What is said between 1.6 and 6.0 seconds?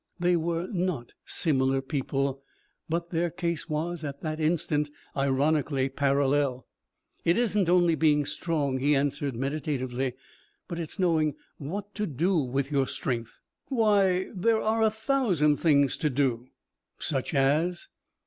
people, but their case was, at that instant, ironically